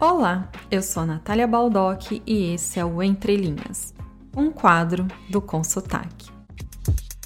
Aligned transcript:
Olá, 0.00 0.50
eu 0.70 0.80
sou 0.80 1.04
Natália 1.04 1.46
Baldock 1.46 2.22
e 2.26 2.54
esse 2.54 2.80
é 2.80 2.84
o 2.86 3.02
Entre 3.02 3.36
Linhas, 3.36 3.92
um 4.34 4.50
quadro 4.50 5.06
do 5.28 5.42
Consotaque. 5.42 6.30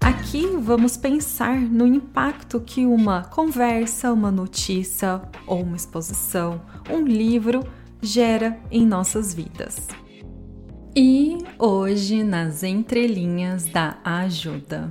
Aqui 0.00 0.48
vamos 0.48 0.96
pensar 0.96 1.60
no 1.60 1.86
impacto 1.86 2.58
que 2.58 2.84
uma 2.84 3.22
conversa, 3.22 4.12
uma 4.12 4.32
notícia 4.32 5.22
ou 5.46 5.62
uma 5.62 5.76
exposição, 5.76 6.60
um 6.90 7.04
livro 7.04 7.62
gera 8.02 8.58
em 8.68 8.84
nossas 8.84 9.32
vidas. 9.32 9.86
E 10.96 11.38
hoje 11.60 12.24
nas 12.24 12.64
entrelinhas 12.64 13.66
da 13.66 13.96
ajuda. 14.02 14.90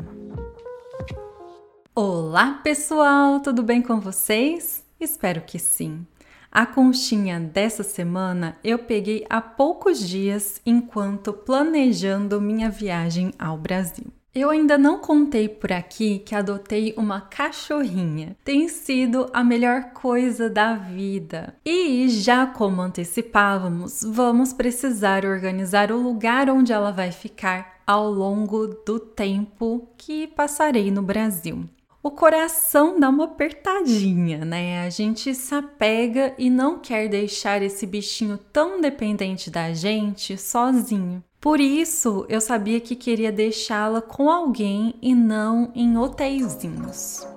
Olá, 1.93 2.61
pessoal, 2.63 3.41
tudo 3.41 3.61
bem 3.61 3.81
com 3.81 3.99
vocês? 3.99 4.85
Espero 4.97 5.41
que 5.41 5.59
sim. 5.59 6.07
A 6.55 6.65
conchinha 6.65 7.37
dessa 7.37 7.83
semana 7.83 8.57
eu 8.63 8.79
peguei 8.79 9.25
há 9.29 9.41
poucos 9.41 9.99
dias 9.99 10.61
enquanto 10.65 11.33
planejando 11.33 12.39
minha 12.39 12.69
viagem 12.69 13.33
ao 13.37 13.57
Brasil. 13.57 14.05
Eu 14.33 14.49
ainda 14.49 14.77
não 14.77 14.99
contei 14.99 15.49
por 15.49 15.73
aqui 15.73 16.19
que 16.19 16.33
adotei 16.33 16.93
uma 16.95 17.19
cachorrinha. 17.19 18.37
Tem 18.41 18.69
sido 18.69 19.29
a 19.33 19.43
melhor 19.43 19.91
coisa 19.91 20.49
da 20.49 20.75
vida. 20.75 21.53
E 21.65 22.07
já 22.07 22.47
como 22.47 22.81
antecipávamos, 22.81 24.01
vamos 24.07 24.53
precisar 24.53 25.25
organizar 25.25 25.91
o 25.91 26.01
lugar 26.01 26.49
onde 26.49 26.71
ela 26.71 26.91
vai 26.91 27.11
ficar 27.11 27.81
ao 27.85 28.09
longo 28.09 28.67
do 28.85 28.97
tempo 28.97 29.89
que 29.97 30.25
passarei 30.25 30.89
no 30.89 31.01
Brasil 31.01 31.67
o 32.05 32.11
coração 32.11 32.99
dá 32.99 33.09
uma 33.09 33.23
apertadinha, 33.23 34.45
né? 34.45 34.85
A 34.85 34.91
gente 34.91 35.33
se 35.33 35.55
apega 35.55 36.35
e 36.37 36.51
não 36.51 36.77
quer 36.77 37.09
deixar 37.09 37.63
esse 37.63 37.83
bichinho 37.87 38.37
tão 38.37 38.79
dependente 38.79 39.49
da 39.49 39.73
gente 39.73 40.37
sozinho. 40.37 41.23
Por 41.41 41.59
isso, 41.59 42.23
eu 42.29 42.39
sabia 42.39 42.79
que 42.79 42.95
queria 42.95 43.31
deixá-la 43.31 44.03
com 44.03 44.29
alguém 44.29 44.93
e 45.01 45.15
não 45.15 45.71
em 45.73 45.97
hotéisinhos. 45.97 47.27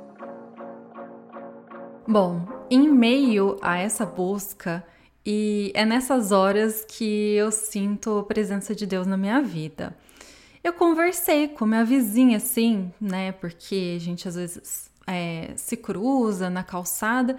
Bom, 2.07 2.47
em 2.71 2.91
meio 2.91 3.57
a 3.63 3.79
essa 3.79 4.05
busca, 4.05 4.85
e 5.25 5.73
é 5.75 5.87
nessas 5.87 6.31
horas 6.31 6.85
que 6.87 7.35
eu 7.35 7.51
sinto 7.51 8.19
a 8.19 8.23
presença 8.23 8.75
de 8.75 8.85
Deus 8.85 9.07
na 9.07 9.17
minha 9.17 9.41
vida 9.41 9.97
eu 10.69 10.73
conversei 10.73 11.49
com 11.49 11.67
minha 11.67 11.85
vizinha, 11.85 12.37
assim, 12.37 12.93
né? 13.01 13.33
Porque 13.33 13.95
a 13.97 14.01
gente 14.01 14.29
às 14.29 14.35
vezes 14.35 14.91
é, 15.07 15.53
se 15.57 15.77
cruza 15.77 16.51
na 16.51 16.63
calçada. 16.63 17.37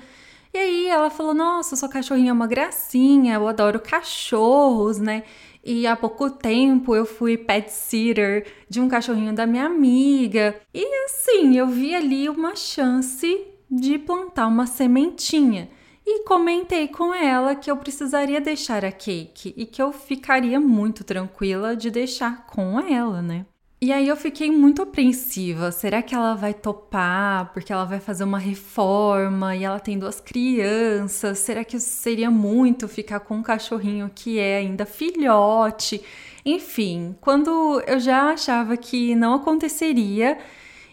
E 0.54 0.58
aí 0.58 0.88
ela 0.88 1.10
falou: 1.10 1.34
Nossa, 1.34 1.76
sua 1.76 1.88
cachorrinha 1.88 2.32
é 2.32 2.34
uma 2.34 2.48
gracinha, 2.48 3.36
eu 3.36 3.48
adoro 3.48 3.80
cachorros, 3.80 4.98
né? 4.98 5.24
E 5.64 5.86
há 5.86 5.96
pouco 5.96 6.30
tempo 6.30 6.96
eu 6.96 7.06
fui 7.06 7.38
pet 7.38 7.70
sitter 7.72 8.48
de 8.70 8.82
um 8.82 8.88
cachorrinho 8.88 9.34
da 9.34 9.46
minha 9.46 9.66
amiga. 9.66 10.56
E 10.74 11.06
assim, 11.06 11.58
eu 11.58 11.68
vi 11.68 11.94
ali 11.94 12.30
uma 12.30 12.56
chance 12.56 13.46
de 13.70 14.00
plantar 14.00 14.48
uma 14.48 14.66
sementinha 14.66 15.70
e 16.12 16.24
comentei 16.24 16.88
com 16.88 17.14
ela 17.14 17.56
que 17.56 17.70
eu 17.70 17.78
precisaria 17.78 18.42
deixar 18.42 18.84
a 18.84 18.92
cake 18.92 19.54
e 19.56 19.66
que 19.66 19.80
eu 19.82 19.94
ficaria 19.94 20.60
muito 20.60 21.04
tranquila 21.04 21.76
de 21.76 21.92
deixar 21.92 22.48
com 22.48 22.80
ela, 22.80 23.22
né? 23.22 23.46
E 23.82 23.94
aí 23.94 24.08
eu 24.10 24.18
fiquei 24.18 24.52
muito 24.52 24.82
apreensiva. 24.82 25.72
Será 25.72 26.02
que 26.02 26.14
ela 26.14 26.36
vai 26.36 26.54
topar 26.54 27.54
porque 27.54 27.72
ela 27.72 27.86
vai 27.86 28.00
fazer 28.00 28.24
uma 28.24 28.40
reforma 28.40 29.56
e 29.56 29.64
ela 29.64 29.80
tem 29.80 29.98
duas 29.98 30.20
crianças? 30.20 31.40
Será 31.40 31.64
que 31.64 31.80
seria 31.80 32.30
muito 32.30 32.88
ficar 32.88 33.22
com 33.22 33.36
um 33.36 33.44
cachorrinho 33.44 34.12
que 34.14 34.38
é 34.38 34.58
ainda 34.58 34.86
filhote? 34.86 36.04
Enfim, 36.44 37.16
quando 37.22 37.82
eu 37.88 38.00
já 38.00 38.32
achava 38.32 38.76
que 38.76 39.16
não 39.16 39.36
aconteceria, 39.36 40.40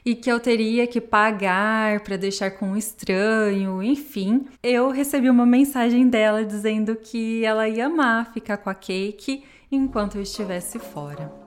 e 0.06 0.15
que 0.15 0.31
eu 0.31 0.39
teria 0.39 0.87
que 0.87 1.00
pagar 1.00 1.99
para 1.99 2.17
deixar 2.17 2.53
com 2.53 2.67
um 2.67 2.77
estranho, 2.77 3.83
enfim. 3.83 4.47
Eu 4.62 4.89
recebi 4.89 5.28
uma 5.28 5.44
mensagem 5.44 6.09
dela 6.09 6.44
dizendo 6.44 6.94
que 6.94 7.44
ela 7.44 7.69
ia 7.69 7.87
amar 7.87 8.33
ficar 8.33 8.59
com 8.59 8.71
a 8.71 8.75
Cake 8.75 9.43
enquanto 9.71 10.15
eu 10.15 10.22
estivesse 10.22 10.78
fora. 10.78 11.45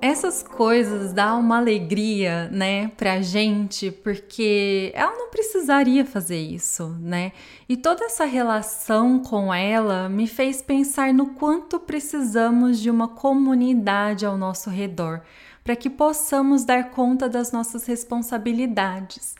Essas 0.00 0.42
coisas 0.42 1.12
dão 1.12 1.40
uma 1.40 1.58
alegria, 1.58 2.48
né, 2.48 2.88
pra 2.96 3.20
gente, 3.20 3.90
porque 3.90 4.90
ela 4.94 5.12
não 5.12 5.28
precisaria 5.28 6.06
fazer 6.06 6.40
isso, 6.40 6.96
né? 6.98 7.32
E 7.68 7.76
toda 7.76 8.06
essa 8.06 8.24
relação 8.24 9.18
com 9.22 9.52
ela 9.52 10.08
me 10.08 10.26
fez 10.26 10.62
pensar 10.62 11.12
no 11.12 11.34
quanto 11.34 11.78
precisamos 11.78 12.80
de 12.80 12.88
uma 12.88 13.08
comunidade 13.08 14.24
ao 14.24 14.38
nosso 14.38 14.70
redor 14.70 15.20
para 15.62 15.76
que 15.76 15.90
possamos 15.90 16.64
dar 16.64 16.90
conta 16.90 17.28
das 17.28 17.52
nossas 17.52 17.86
responsabilidades. 17.86 19.34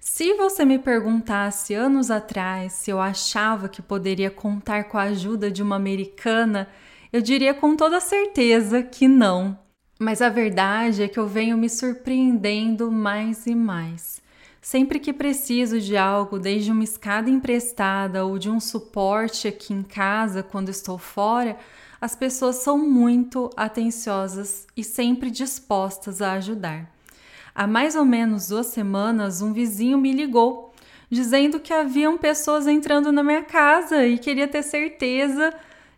Se 0.00 0.34
você 0.34 0.64
me 0.64 0.78
perguntasse 0.78 1.74
anos 1.74 2.10
atrás 2.10 2.72
se 2.72 2.90
eu 2.90 3.00
achava 3.00 3.68
que 3.68 3.82
poderia 3.82 4.30
contar 4.30 4.84
com 4.84 4.96
a 4.96 5.02
ajuda 5.02 5.50
de 5.50 5.62
uma 5.62 5.76
americana, 5.76 6.68
eu 7.12 7.20
diria 7.20 7.52
com 7.52 7.76
toda 7.76 8.00
certeza 8.00 8.82
que 8.82 9.08
não. 9.08 9.58
Mas 9.98 10.22
a 10.22 10.28
verdade 10.28 11.02
é 11.02 11.08
que 11.08 11.18
eu 11.18 11.26
venho 11.26 11.58
me 11.58 11.68
surpreendendo 11.68 12.90
mais 12.90 13.46
e 13.46 13.54
mais. 13.54 14.22
Sempre 14.60 15.00
que 15.00 15.12
preciso 15.12 15.80
de 15.80 15.96
algo, 15.96 16.38
desde 16.38 16.70
uma 16.70 16.84
escada 16.84 17.28
emprestada 17.28 18.24
ou 18.24 18.38
de 18.38 18.50
um 18.50 18.60
suporte 18.60 19.48
aqui 19.48 19.72
em 19.72 19.82
casa 19.82 20.42
quando 20.42 20.68
estou 20.68 20.98
fora, 20.98 21.56
as 22.00 22.14
pessoas 22.14 22.56
são 22.56 22.78
muito 22.78 23.50
atenciosas 23.56 24.66
e 24.76 24.84
sempre 24.84 25.30
dispostas 25.30 26.22
a 26.22 26.32
ajudar. 26.32 26.90
Há 27.54 27.66
mais 27.66 27.96
ou 27.96 28.04
menos 28.04 28.48
duas 28.48 28.66
semanas, 28.68 29.42
um 29.42 29.52
vizinho 29.52 29.98
me 29.98 30.12
ligou 30.12 30.68
dizendo 31.10 31.58
que 31.58 31.72
haviam 31.72 32.18
pessoas 32.18 32.66
entrando 32.66 33.10
na 33.10 33.22
minha 33.22 33.42
casa 33.42 34.06
e 34.06 34.18
queria 34.18 34.46
ter 34.46 34.62
certeza 34.62 35.52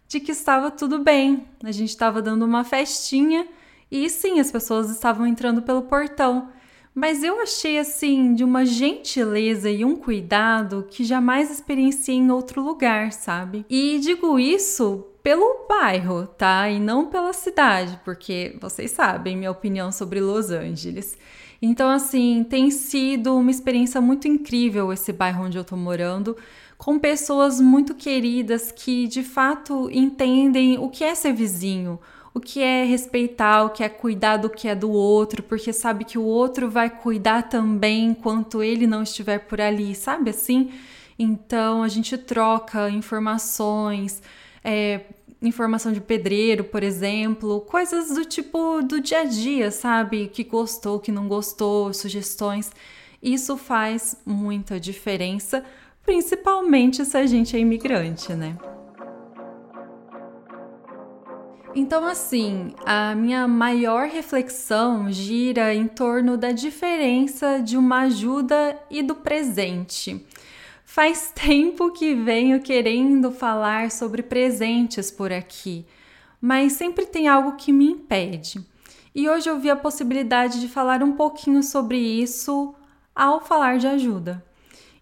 de 0.09 0.21
que 0.21 0.33
estava 0.33 0.71
tudo 0.71 1.01
bem. 1.01 1.47
A 1.63 1.73
gente 1.73 1.91
estava 1.91 2.23
dando 2.23 2.45
uma 2.45 2.65
festinha 2.65 3.47
e 3.91 4.09
sim, 4.09 4.39
as 4.41 4.51
pessoas 4.51 4.89
estavam 4.91 5.27
entrando 5.27 5.63
pelo 5.63 5.83
portão. 5.83 6.49
Mas 6.95 7.23
eu 7.23 7.41
achei 7.41 7.79
assim 7.79 8.35
de 8.35 8.43
uma 8.43 8.67
gentileza 8.67 9.71
e 9.71 9.85
um 9.85 9.97
cuidado 9.97 10.87
que 10.91 11.05
jamais 11.05 11.51
experienciei 11.51 12.17
em 12.17 12.31
outro 12.31 12.63
lugar, 12.63 13.13
sabe? 13.13 13.65
E 13.71 13.99
digo 14.01 14.39
isso 14.39 15.07
pelo 15.23 15.67
bairro, 15.69 16.27
tá? 16.27 16.69
E 16.69 16.81
não 16.81 17.07
pela 17.07 17.33
cidade, 17.33 18.01
porque 18.05 18.57
vocês 18.61 18.91
sabem 18.91 19.37
minha 19.37 19.51
opinião 19.51 19.93
sobre 19.93 20.21
Los 20.21 20.51
Angeles. 20.51 21.17
Então, 21.63 21.91
assim, 21.91 22.45
tem 22.49 22.71
sido 22.71 23.37
uma 23.37 23.51
experiência 23.51 24.01
muito 24.01 24.27
incrível 24.27 24.93
esse 24.93 25.13
bairro 25.13 25.45
onde 25.45 25.59
eu 25.59 25.65
tô 25.65 25.77
morando, 25.77 26.37
com 26.79 26.99
pessoas 26.99 27.61
muito 27.61 27.95
queridas 27.95 28.73
que 28.73 29.07
de 29.07 29.23
fato 29.23 29.91
entendem 29.93 30.79
o 30.79 30.89
que 30.89 31.05
é 31.05 31.15
ser 31.15 31.35
vizinho, 31.35 32.01
o 32.33 32.41
que 32.41 32.63
é 32.63 32.85
respeitar, 32.85 33.65
o 33.65 33.71
que 33.71 33.83
é 33.83 33.89
cuidar 33.89 34.37
do 34.37 34.49
que 34.49 34.69
é 34.69 34.75
do 34.75 34.91
outro, 34.91 35.43
porque 35.43 35.73
sabe 35.73 36.05
que 36.05 36.19
o 36.19 36.25
outro 36.25 36.71
vai 36.71 36.89
cuidar 36.89 37.43
também 37.43 38.07
enquanto 38.07 38.63
ele 38.63 38.87
não 38.87 39.03
estiver 39.03 39.41
por 39.41 39.61
ali, 39.61 39.95
sabe 39.95 40.31
assim? 40.31 40.71
Então 41.19 41.83
a 41.83 41.89
gente 41.89 42.17
troca 42.17 42.89
informações 42.89 44.23
é, 44.65 45.01
informação 45.43 45.93
de 45.93 46.01
pedreiro, 46.01 46.65
por 46.65 46.83
exemplo, 46.83 47.61
coisas 47.63 48.15
do 48.15 48.25
tipo 48.25 48.83
do 48.83 49.01
dia 49.01 49.21
a 49.21 49.25
dia, 49.25 49.71
sabe? 49.71 50.29
Que 50.29 50.45
gostou, 50.45 51.01
que 51.01 51.11
não 51.11 51.29
gostou, 51.29 51.93
sugestões. 51.95 52.71
Isso 53.23 53.57
faz 53.57 54.17
muita 54.25 54.79
diferença, 54.79 55.65
principalmente 56.05 57.05
se 57.05 57.17
a 57.17 57.27
gente 57.27 57.57
é 57.57 57.61
imigrante, 57.61 58.33
né? 58.35 58.57
Então, 61.75 62.05
assim, 62.05 62.75
a 62.85 63.15
minha 63.15 63.47
maior 63.47 64.09
reflexão 64.09 65.11
gira 65.11 65.73
em 65.73 65.87
torno 65.87 66.37
da 66.37 66.51
diferença 66.51 67.61
de 67.63 67.77
uma 67.77 68.01
ajuda 68.01 68.77
e 68.91 69.03
do 69.03 69.15
presente. 69.15 70.27
Faz 70.85 71.31
tempo 71.35 71.93
que 71.93 72.13
venho 72.13 72.61
querendo 72.61 73.31
falar 73.31 73.93
sobre 73.93 74.23
presentes 74.23 75.13
por 75.13 75.33
aqui, 75.33 75.87
mas 76.41 76.73
sempre 76.73 77.07
tem 77.07 77.29
algo 77.29 77.53
que 77.53 77.73
me 77.73 77.91
impede. 77.91 78.67
E 79.15 79.29
hoje 79.29 79.49
eu 79.49 79.59
vi 79.59 79.71
a 79.71 79.77
possibilidade 79.77 80.61
de 80.61 80.69
falar 80.69 81.03
um 81.03 81.13
pouquinho 81.13 81.63
sobre 81.63 81.99
isso 81.99 82.75
ao 83.15 83.41
falar 83.41 83.79
de 83.79 83.87
ajuda. 83.87 84.45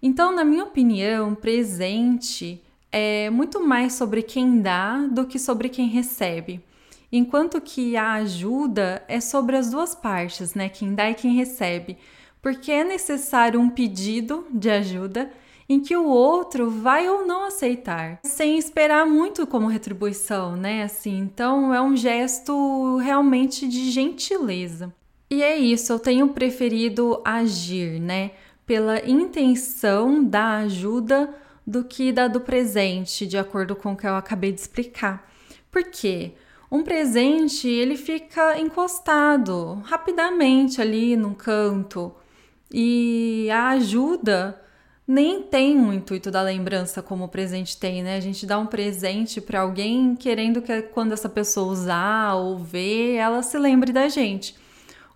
Então, 0.02 0.34
na 0.34 0.44
minha 0.44 0.64
opinião, 0.64 1.34
presente 1.34 2.62
é 2.90 3.30
muito 3.30 3.64
mais 3.64 3.94
sobre 3.94 4.22
quem 4.22 4.60
dá 4.60 5.06
do 5.10 5.26
que 5.26 5.38
sobre 5.38 5.68
quem 5.68 5.88
recebe. 5.88 6.60
Enquanto 7.10 7.60
que 7.60 7.96
a 7.96 8.14
ajuda 8.14 9.02
é 9.08 9.20
sobre 9.20 9.56
as 9.56 9.70
duas 9.70 9.94
partes, 9.94 10.54
né? 10.54 10.68
Quem 10.68 10.94
dá 10.94 11.10
e 11.10 11.14
quem 11.14 11.34
recebe. 11.34 11.96
Porque 12.42 12.70
é 12.70 12.84
necessário 12.84 13.60
um 13.60 13.70
pedido 13.70 14.46
de 14.50 14.70
ajuda 14.70 15.30
em 15.68 15.80
que 15.80 15.96
o 15.96 16.06
outro 16.06 16.70
vai 16.70 17.08
ou 17.08 17.26
não 17.26 17.44
aceitar, 17.44 18.20
sem 18.22 18.56
esperar 18.56 19.06
muito 19.06 19.46
como 19.46 19.66
retribuição, 19.66 20.56
né? 20.56 20.82
Assim, 20.82 21.18
então 21.18 21.74
é 21.74 21.80
um 21.80 21.94
gesto 21.94 22.96
realmente 22.96 23.68
de 23.68 23.90
gentileza. 23.90 24.94
E 25.30 25.42
é 25.42 25.58
isso, 25.58 25.92
eu 25.92 25.98
tenho 25.98 26.28
preferido 26.28 27.20
agir, 27.22 28.00
né? 28.00 28.30
Pela 28.64 29.06
intenção 29.06 30.24
da 30.24 30.56
ajuda 30.58 31.34
do 31.68 31.84
que 31.84 32.10
da 32.10 32.26
do 32.28 32.40
presente, 32.40 33.26
de 33.26 33.36
acordo 33.36 33.76
com 33.76 33.92
o 33.92 33.96
que 33.96 34.06
eu 34.06 34.14
acabei 34.14 34.50
de 34.50 34.58
explicar. 34.58 35.30
Por 35.70 35.84
quê? 35.84 36.32
Um 36.72 36.82
presente, 36.82 37.68
ele 37.68 37.94
fica 37.94 38.58
encostado 38.58 39.74
rapidamente 39.84 40.80
ali 40.80 41.14
num 41.14 41.34
canto. 41.34 42.14
E 42.72 43.50
a 43.52 43.68
ajuda 43.68 44.58
nem 45.06 45.42
tem 45.42 45.78
o 45.78 45.92
intuito 45.92 46.30
da 46.30 46.40
lembrança 46.40 47.02
como 47.02 47.24
o 47.24 47.28
presente 47.28 47.76
tem, 47.76 48.02
né? 48.02 48.16
A 48.16 48.20
gente 48.20 48.46
dá 48.46 48.58
um 48.58 48.66
presente 48.66 49.38
para 49.38 49.60
alguém 49.60 50.16
querendo 50.16 50.62
que 50.62 50.80
quando 50.80 51.12
essa 51.12 51.28
pessoa 51.28 51.70
usar 51.70 52.32
ou 52.36 52.56
ver, 52.56 53.16
ela 53.16 53.42
se 53.42 53.58
lembre 53.58 53.92
da 53.92 54.08
gente. 54.08 54.56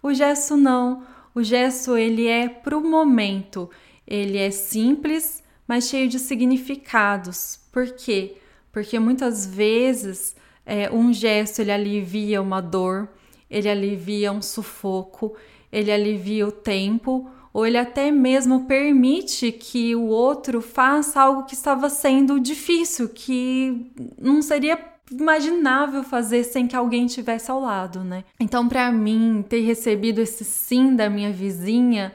O 0.02 0.12
gesto 0.12 0.54
não. 0.54 1.02
O 1.34 1.42
gesto 1.42 1.96
ele 1.96 2.26
é 2.26 2.46
pro 2.46 2.82
momento. 2.82 3.70
Ele 4.06 4.36
é 4.36 4.50
simples, 4.50 5.41
mas 5.66 5.88
cheio 5.88 6.08
de 6.08 6.18
significados. 6.18 7.60
Por 7.72 7.86
quê? 7.92 8.36
Porque 8.70 8.98
muitas 8.98 9.46
vezes 9.46 10.34
é, 10.64 10.90
um 10.90 11.12
gesto 11.12 11.60
ele 11.60 11.72
alivia 11.72 12.40
uma 12.40 12.60
dor, 12.60 13.08
ele 13.50 13.68
alivia 13.68 14.32
um 14.32 14.42
sufoco, 14.42 15.34
ele 15.70 15.92
alivia 15.92 16.46
o 16.46 16.52
tempo 16.52 17.30
ou 17.52 17.66
ele 17.66 17.76
até 17.76 18.10
mesmo 18.10 18.64
permite 18.64 19.52
que 19.52 19.94
o 19.94 20.06
outro 20.06 20.62
faça 20.62 21.20
algo 21.20 21.44
que 21.44 21.54
estava 21.54 21.90
sendo 21.90 22.40
difícil, 22.40 23.10
que 23.10 23.92
não 24.18 24.40
seria 24.40 24.78
imaginável 25.10 26.02
fazer 26.02 26.44
sem 26.44 26.66
que 26.66 26.74
alguém 26.74 27.04
estivesse 27.04 27.50
ao 27.50 27.60
lado, 27.60 28.02
né? 28.02 28.24
Então, 28.40 28.66
para 28.66 28.90
mim, 28.90 29.44
ter 29.46 29.60
recebido 29.60 30.20
esse 30.20 30.44
sim 30.44 30.96
da 30.96 31.10
minha 31.10 31.30
vizinha 31.30 32.14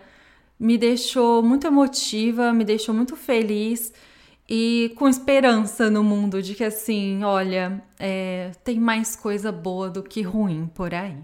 me 0.59 0.77
deixou 0.77 1.43
muito 1.43 1.67
emotiva, 1.67 2.51
me 2.51 2.63
deixou 2.63 2.93
muito 2.93 3.15
feliz 3.15 3.93
e 4.49 4.93
com 4.95 5.07
esperança 5.07 5.89
no 5.89 6.03
mundo 6.03 6.41
de 6.41 6.55
que 6.55 6.63
assim, 6.63 7.23
olha, 7.23 7.83
é, 7.99 8.51
tem 8.63 8.79
mais 8.79 9.15
coisa 9.15 9.51
boa 9.51 9.89
do 9.89 10.01
que 10.01 10.21
ruim 10.21 10.69
por 10.73 10.93
aí. 10.93 11.17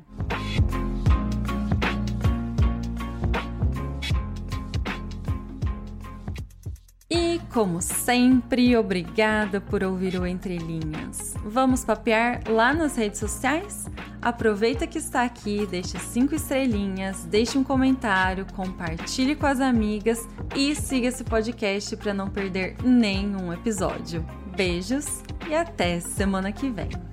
E, 7.09 7.39
como 7.53 7.79
sempre, 7.79 8.75
obrigada 8.75 9.61
por 9.61 9.83
ouvir 9.83 10.19
o 10.19 10.25
Entre 10.25 10.57
Linhas. 10.57 11.35
Vamos 11.45 11.85
papear 11.85 12.41
lá 12.49 12.73
nas 12.73 12.95
redes 12.95 13.19
sociais? 13.19 13.85
Aproveita 14.19 14.87
que 14.87 14.97
está 14.97 15.23
aqui, 15.43 15.67
deixe 15.67 15.99
cinco 15.99 16.33
estrelinhas, 16.33 17.25
deixe 17.25 17.57
um 17.57 17.63
comentário, 17.63 18.45
compartilhe 18.55 19.35
com 19.35 19.45
as 19.45 19.59
amigas 19.59 20.25
e 20.55 20.73
siga 20.73 21.07
esse 21.07 21.23
podcast 21.23 21.97
para 21.97 22.13
não 22.13 22.29
perder 22.29 22.77
nenhum 22.81 23.51
episódio. 23.51 24.25
Beijos 24.55 25.21
e 25.49 25.53
até 25.53 25.99
semana 25.99 26.51
que 26.51 26.69
vem. 26.69 27.12